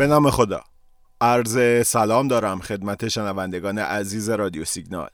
[0.00, 0.60] به نام خدا.
[1.20, 5.08] عرض سلام دارم خدمت شنوندگان عزیز رادیو سیگنال.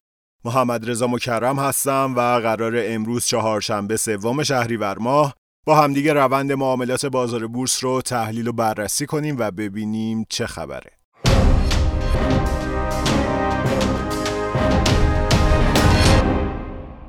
[0.44, 5.34] محمد رضا مکرم هستم و قرار امروز چهارشنبه سوم شهریور ماه
[5.66, 10.90] با همدیگه روند معاملات بازار بورس رو تحلیل و بررسی کنیم و ببینیم چه خبره.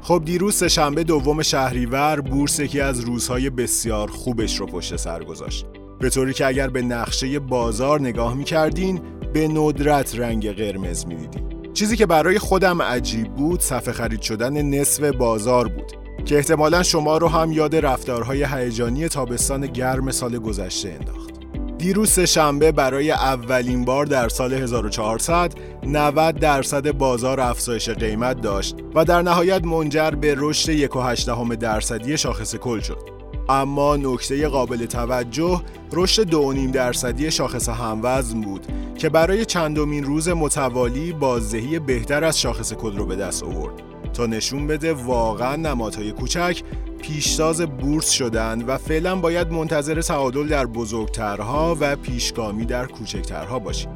[0.01, 5.65] خب دیروز شنبه دوم شهریور بورس یکی از روزهای بسیار خوبش رو پشت سر گذاشت.
[5.99, 9.01] به طوری که اگر به نقشه بازار نگاه می‌کردین
[9.33, 15.03] به ندرت رنگ قرمز می‌دیدین چیزی که برای خودم عجیب بود صفحه خرید شدن نصف
[15.03, 15.91] بازار بود
[16.25, 21.29] که احتمالا شما رو هم یاد رفتارهای هیجانی تابستان گرم سال گذشته انداخت
[21.77, 29.05] دیروز شنبه برای اولین بار در سال 1400 90 درصد بازار افزایش قیمت داشت و
[29.05, 33.16] در نهایت منجر به رشد 1.8 درصدی شاخص کل شد.
[33.49, 35.61] اما نکته قابل توجه
[35.93, 38.65] رشد 2.5 درصدی شاخص هموزن بود
[38.97, 43.73] که برای چندمین روز متوالی بازدهی بهتر از شاخص کل رو به دست آورد
[44.13, 46.63] تا نشون بده واقعا نمادهای کوچک
[47.01, 53.89] پیشتاز بورس شدند و فعلا باید منتظر تعادل در بزرگترها و پیشگامی در کوچکترها باشیم.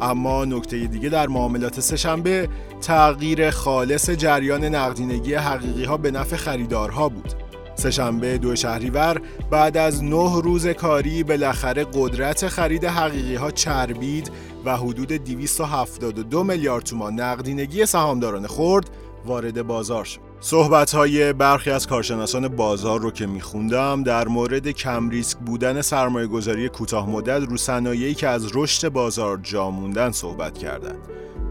[0.00, 2.48] اما نکته دیگه در معاملات سهشنبه
[2.80, 7.39] تغییر خالص جریان نقدینگی حقیقی ها به نفع خریدارها بود.
[7.80, 14.30] سهشنبه دو شهریور بعد از نه روز کاری بالاخره قدرت خرید حقیقی ها چربید
[14.64, 18.90] و حدود 272 میلیارد تومان نقدینگی سهامداران خورد
[19.26, 20.20] وارد بازار شد.
[20.40, 26.26] صحبت های برخی از کارشناسان بازار رو که میخوندم در مورد کم ریسک بودن سرمایه
[26.26, 30.98] گذاری کوتاه مدت رو صنایعی که از رشد بازار جا موندن صحبت کردند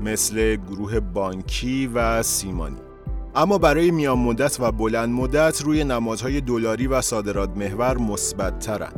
[0.02, 2.89] مثل گروه بانکی و سیمانی
[3.36, 8.92] اما برای میان مدت و بلند مدت روی نمادهای دلاری و صادرات محور مثبت ترن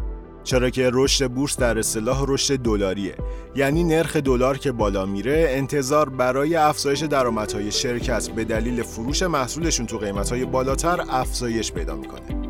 [0.44, 3.16] چرا که رشد بورس در اصطلاح رشد دلاریه.
[3.56, 9.86] یعنی نرخ دلار که بالا میره انتظار برای افزایش درآمدهای شرکت به دلیل فروش محصولشون
[9.86, 12.42] تو قیمتهای بالاتر افزایش پیدا می‌کنه.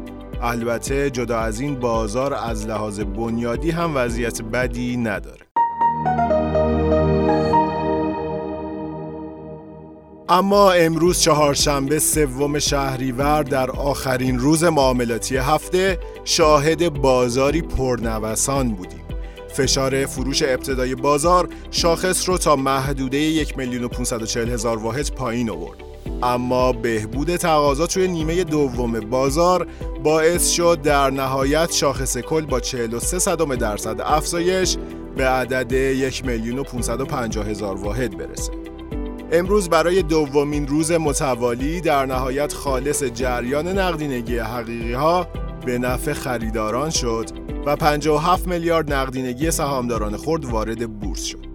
[0.42, 5.46] البته جدا از این بازار از لحاظ بنیادی هم وضعیت بدی نداره.
[10.32, 19.04] اما امروز چهارشنبه سوم شهریور در آخرین روز معاملاتی هفته شاهد بازاری پرنوسان بودیم.
[19.54, 23.90] فشار فروش ابتدای بازار شاخص رو تا محدوده یک میلیون و
[24.36, 25.78] هزار واحد پایین آورد.
[26.24, 29.68] اما بهبود تقاضا توی نیمه دوم بازار
[30.04, 34.78] باعث شد در نهایت شاخص کل با 43 صدم درصد افزایش
[35.16, 36.60] به عدد یک میلیون
[37.38, 38.61] و هزار واحد برسه.
[39.34, 45.28] امروز برای دومین روز متوالی در نهایت خالص جریان نقدینگی حقیقی ها
[45.66, 47.26] به نفع خریداران شد
[47.66, 51.46] و 57 میلیارد نقدینگی سهامداران خرد وارد بورس شد.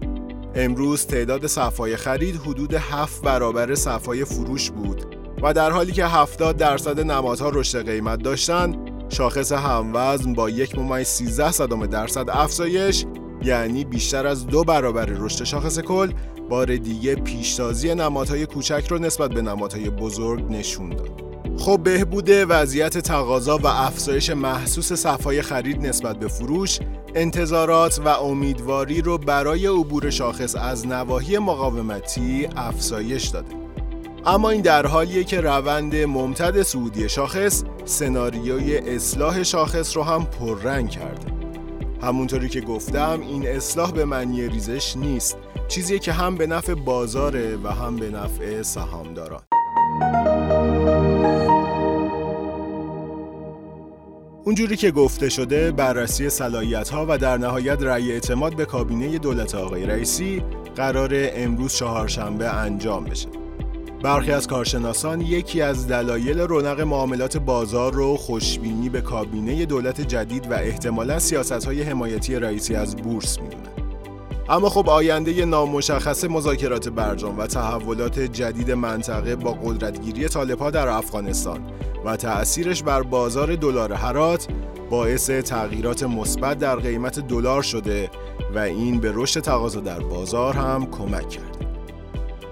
[0.55, 6.57] امروز تعداد صفای خرید حدود 7 برابر صفای فروش بود و در حالی که 70
[6.57, 8.77] درصد نمادها رشد قیمت داشتند
[9.09, 13.05] شاخص هموزن با یک ممیز 13 درصد افزایش
[13.43, 16.11] یعنی بیشتر از دو برابر رشد شاخص کل
[16.49, 21.27] بار دیگه پیشتازی نمادهای کوچک رو نسبت به نمادهای بزرگ نشون داد.
[21.57, 26.79] خب بهبود وضعیت تقاضا و افزایش محسوس صفای خرید نسبت به فروش
[27.15, 33.55] انتظارات و امیدواری رو برای عبور شاخص از نواحی مقاومتی افزایش داده
[34.25, 40.89] اما این در حالیه که روند ممتد سعودی شاخص سناریوی اصلاح شاخص رو هم پررنگ
[40.89, 41.36] کرده
[42.01, 45.37] همونطوری که گفتم این اصلاح به معنی ریزش نیست.
[45.67, 49.41] چیزی که هم به نفع بازاره و هم به نفع سهامداران.
[54.45, 59.55] اونجوری که گفته شده بررسی صلاحیت ها و در نهایت رأی اعتماد به کابینه دولت
[59.55, 60.43] آقای رئیسی
[60.75, 63.27] قرار امروز چهارشنبه انجام بشه.
[64.01, 70.51] برخی از کارشناسان یکی از دلایل رونق معاملات بازار رو خوشبینی به کابینه دولت جدید
[70.51, 73.77] و احتمالا سیاست های حمایتی رئیسی از بورس می‌دونن
[74.49, 81.59] اما خب آینده نامشخص مذاکرات برجام و تحولات جدید منطقه با قدرتگیری طالبها در افغانستان
[82.05, 84.47] و تأثیرش بر بازار دلار هرات
[84.89, 88.09] باعث تغییرات مثبت در قیمت دلار شده
[88.55, 91.66] و این به رشد تقاضا در بازار هم کمک کرد.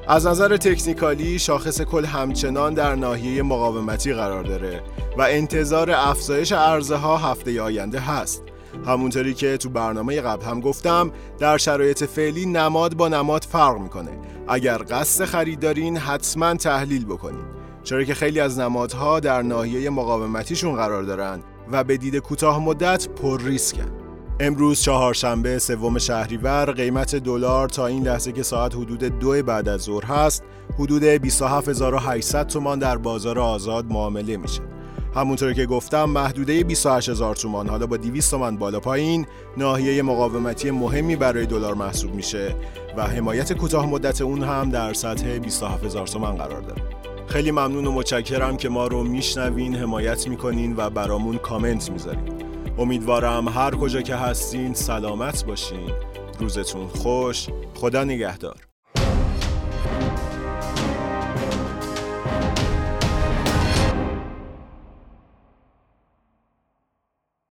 [0.07, 4.81] از نظر تکنیکالی شاخص کل همچنان در ناحیه مقاومتی قرار داره
[5.18, 8.44] و انتظار افزایش ارزه ها هفته آینده هست.
[8.88, 14.12] همونطوری که تو برنامه قبل هم گفتم در شرایط فعلی نماد با نماد فرق می‌کنه.
[14.48, 17.46] اگر قصد خرید دارین حتما تحلیل بکنید
[17.84, 21.40] چرا که خیلی از نمادها در ناحیه مقاومتیشون قرار دارن
[21.72, 24.05] و به دید کوتاه مدت پر ریسکن.
[24.40, 29.82] امروز چهارشنبه سوم شهریور قیمت دلار تا این لحظه که ساعت حدود دو بعد از
[29.82, 30.44] ظهر هست
[30.80, 34.62] حدود 27800 تومان در بازار آزاد معامله میشه.
[35.16, 39.26] همونطور که گفتم محدوده 28000 تومان حالا با 200 تومان بالا پایین
[39.58, 42.56] ناحیه مقاومتی مهمی برای دلار محسوب میشه
[42.98, 46.82] و حمایت کوتاه مدت اون هم در سطح 27000 تومان قرار داره.
[47.28, 52.44] خیلی ممنون و متشکرم که ما رو میشنوین حمایت می‌کنین و برامون کامنت می‌ذارین.
[52.77, 55.92] امیدوارم هر کجا که هستین سلامت باشین.
[56.39, 57.48] روزتون خوش.
[57.75, 58.75] خدا نگهدار.